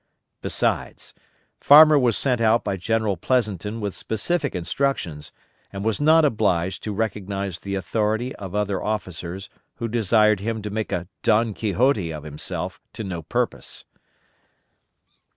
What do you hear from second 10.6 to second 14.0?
to make a Don Quixote of himself to no purpose.